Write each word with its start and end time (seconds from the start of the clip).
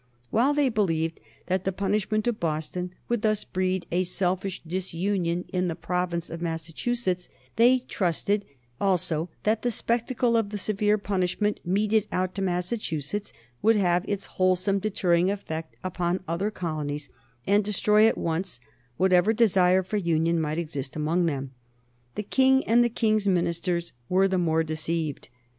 While 0.31 0.55
they 0.55 0.69
believed 0.69 1.19
that 1.45 1.63
the 1.63 1.71
punishment 1.71 2.27
of 2.27 2.39
Boston 2.39 2.95
would 3.07 3.21
thus 3.21 3.43
breed 3.43 3.85
a 3.91 4.03
selfish 4.03 4.59
disunion 4.63 5.45
in 5.53 5.67
the 5.67 5.75
province 5.75 6.27
of 6.31 6.41
Massachusetts, 6.41 7.29
they 7.55 7.77
trusted 7.77 8.43
also 8.79 9.29
that 9.43 9.61
the 9.61 9.69
spectacle 9.69 10.35
of 10.35 10.49
the 10.49 10.57
severe 10.57 10.97
punishment 10.97 11.59
meted 11.63 12.07
out 12.11 12.33
to 12.33 12.41
Massachusetts 12.41 13.31
would 13.61 13.75
have 13.75 14.03
its 14.07 14.25
wholesome 14.25 14.79
deterring 14.79 15.29
effect 15.29 15.75
upon 15.83 16.23
other 16.27 16.49
colonies 16.49 17.11
and 17.45 17.63
destroy 17.63 18.07
at 18.07 18.17
once 18.17 18.59
whatever 18.97 19.33
desire 19.33 19.83
for 19.83 19.97
union 19.97 20.41
might 20.41 20.57
exist 20.57 20.95
among 20.95 21.27
them. 21.27 21.51
The 22.15 22.23
King 22.23 22.63
and 22.63 22.83
the 22.83 22.89
King's 22.89 23.27
ministers 23.27 23.93
were 24.09 24.27
the 24.27 24.39
more 24.39 24.63
deceived. 24.63 25.29